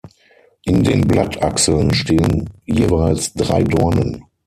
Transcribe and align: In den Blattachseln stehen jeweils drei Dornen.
In 0.63 0.83
den 0.83 1.01
Blattachseln 1.01 1.93
stehen 1.93 2.49
jeweils 2.65 3.33
drei 3.33 3.63
Dornen. 3.63 4.25